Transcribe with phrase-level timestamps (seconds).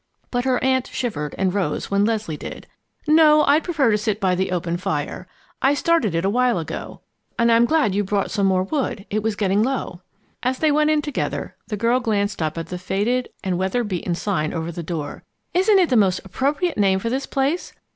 [0.31, 2.65] But her aunt shivered and rose when Leslie did.
[3.07, 5.27] "No, I prefer to sit by the open fire.
[5.61, 7.01] I started it a while ago.
[7.37, 9.05] And I'm glad you brought some more wood.
[9.11, 10.01] It was getting low."
[10.41, 14.15] As they went in together, the girl glanced up at the faded and weather beaten
[14.15, 15.21] sign over the door.
[15.53, 17.73] "Isn't it the most appropriate name for this place!